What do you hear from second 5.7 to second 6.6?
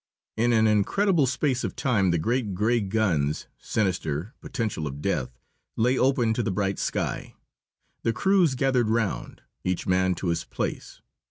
lay open to the